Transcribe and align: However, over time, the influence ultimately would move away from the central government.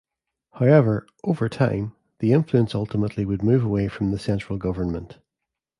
However, 0.53 1.05
over 1.23 1.47
time, 1.47 1.95
the 2.17 2.33
influence 2.33 2.73
ultimately 2.73 3.23
would 3.23 3.43
move 3.43 3.63
away 3.63 3.87
from 3.87 4.09
the 4.09 4.17
central 4.17 4.57
government. 4.57 5.19